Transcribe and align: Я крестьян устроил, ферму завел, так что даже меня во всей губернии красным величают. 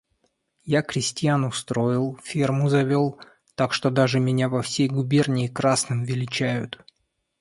Я 0.65 0.81
крестьян 0.81 1.43
устроил, 1.45 2.17
ферму 2.23 2.69
завел, 2.69 3.19
так 3.53 3.71
что 3.71 3.91
даже 3.91 4.19
меня 4.19 4.49
во 4.49 4.63
всей 4.63 4.87
губернии 4.87 5.47
красным 5.47 6.05
величают. 6.05 6.83